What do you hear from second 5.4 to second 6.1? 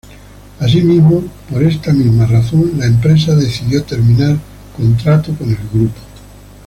el grupo.